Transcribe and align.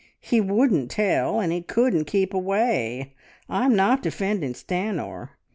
He 0.19 0.41
wouldn't 0.41 0.89
tell, 0.89 1.39
and 1.39 1.51
he 1.53 1.61
couldn't 1.61 2.05
keep 2.05 2.33
away! 2.33 3.13
I'm 3.47 3.75
not 3.75 4.01
defending 4.01 4.53
Stanor. 4.53 5.29